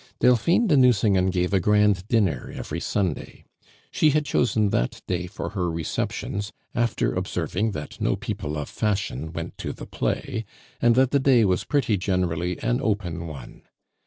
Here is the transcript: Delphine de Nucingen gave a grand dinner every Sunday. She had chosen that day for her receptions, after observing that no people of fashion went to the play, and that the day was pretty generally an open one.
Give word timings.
Delphine 0.19 0.65
de 0.65 0.75
Nucingen 0.75 1.29
gave 1.29 1.53
a 1.53 1.59
grand 1.59 2.07
dinner 2.07 2.51
every 2.55 2.79
Sunday. 2.79 3.45
She 3.91 4.09
had 4.09 4.25
chosen 4.25 4.69
that 4.71 5.03
day 5.05 5.27
for 5.27 5.49
her 5.49 5.69
receptions, 5.69 6.51
after 6.73 7.13
observing 7.13 7.69
that 7.73 8.01
no 8.01 8.15
people 8.15 8.57
of 8.57 8.67
fashion 8.67 9.31
went 9.31 9.59
to 9.59 9.71
the 9.71 9.85
play, 9.85 10.43
and 10.81 10.95
that 10.95 11.11
the 11.11 11.19
day 11.19 11.45
was 11.45 11.65
pretty 11.65 11.97
generally 11.97 12.59
an 12.61 12.81
open 12.81 13.27
one. 13.27 13.61